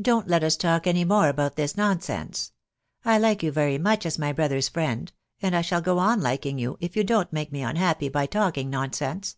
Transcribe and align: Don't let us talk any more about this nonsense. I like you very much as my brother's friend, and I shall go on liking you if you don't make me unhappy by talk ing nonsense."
Don't 0.00 0.26
let 0.26 0.42
us 0.42 0.56
talk 0.56 0.88
any 0.88 1.04
more 1.04 1.28
about 1.28 1.54
this 1.54 1.76
nonsense. 1.76 2.50
I 3.04 3.16
like 3.16 3.44
you 3.44 3.52
very 3.52 3.78
much 3.78 4.04
as 4.04 4.18
my 4.18 4.32
brother's 4.32 4.68
friend, 4.68 5.12
and 5.40 5.54
I 5.54 5.62
shall 5.62 5.80
go 5.80 5.98
on 6.00 6.20
liking 6.20 6.58
you 6.58 6.76
if 6.80 6.96
you 6.96 7.04
don't 7.04 7.32
make 7.32 7.52
me 7.52 7.62
unhappy 7.62 8.08
by 8.08 8.26
talk 8.26 8.58
ing 8.58 8.70
nonsense." 8.70 9.36